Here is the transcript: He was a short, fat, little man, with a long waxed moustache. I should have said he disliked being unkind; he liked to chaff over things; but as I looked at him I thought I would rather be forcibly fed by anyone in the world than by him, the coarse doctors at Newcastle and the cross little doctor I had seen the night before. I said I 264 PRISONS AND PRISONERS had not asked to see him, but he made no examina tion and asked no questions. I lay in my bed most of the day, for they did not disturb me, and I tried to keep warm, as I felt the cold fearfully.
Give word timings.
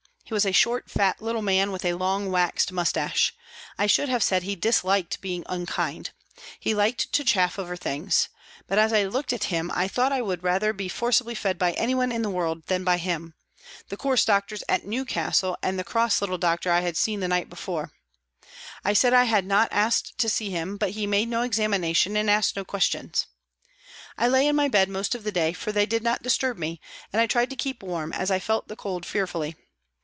He 0.23 0.33
was 0.33 0.45
a 0.45 0.53
short, 0.53 0.89
fat, 0.89 1.21
little 1.21 1.41
man, 1.41 1.73
with 1.73 1.83
a 1.83 1.95
long 1.95 2.31
waxed 2.31 2.71
moustache. 2.71 3.35
I 3.77 3.85
should 3.85 4.07
have 4.07 4.23
said 4.23 4.43
he 4.43 4.55
disliked 4.55 5.19
being 5.19 5.43
unkind; 5.49 6.11
he 6.57 6.73
liked 6.73 7.11
to 7.11 7.25
chaff 7.25 7.59
over 7.59 7.75
things; 7.75 8.29
but 8.65 8.79
as 8.79 8.93
I 8.93 9.03
looked 9.03 9.33
at 9.33 9.45
him 9.51 9.69
I 9.75 9.89
thought 9.89 10.13
I 10.13 10.21
would 10.21 10.41
rather 10.41 10.71
be 10.71 10.87
forcibly 10.87 11.35
fed 11.35 11.57
by 11.59 11.73
anyone 11.73 12.13
in 12.13 12.21
the 12.21 12.29
world 12.29 12.67
than 12.67 12.85
by 12.85 12.95
him, 12.95 13.33
the 13.89 13.97
coarse 13.97 14.23
doctors 14.23 14.63
at 14.69 14.85
Newcastle 14.85 15.57
and 15.61 15.77
the 15.77 15.83
cross 15.83 16.21
little 16.21 16.37
doctor 16.37 16.71
I 16.71 16.79
had 16.79 16.95
seen 16.95 17.19
the 17.19 17.27
night 17.27 17.49
before. 17.49 17.91
I 18.85 18.93
said 18.93 19.13
I 19.13 19.25
264 19.25 19.35
PRISONS 19.35 19.35
AND 19.35 19.35
PRISONERS 19.35 19.35
had 19.35 19.47
not 19.59 19.79
asked 19.85 20.17
to 20.17 20.29
see 20.29 20.49
him, 20.49 20.77
but 20.77 20.91
he 20.91 21.05
made 21.05 21.27
no 21.27 21.41
examina 21.45 21.93
tion 21.93 22.15
and 22.15 22.29
asked 22.29 22.55
no 22.55 22.63
questions. 22.63 23.27
I 24.17 24.29
lay 24.29 24.47
in 24.47 24.55
my 24.55 24.69
bed 24.69 24.87
most 24.87 25.13
of 25.13 25.25
the 25.25 25.33
day, 25.33 25.51
for 25.51 25.73
they 25.73 25.85
did 25.85 26.01
not 26.03 26.23
disturb 26.23 26.57
me, 26.57 26.79
and 27.11 27.19
I 27.21 27.27
tried 27.27 27.49
to 27.49 27.57
keep 27.57 27.83
warm, 27.83 28.13
as 28.13 28.31
I 28.31 28.39
felt 28.39 28.69
the 28.69 28.77
cold 28.77 29.05
fearfully. 29.05 29.57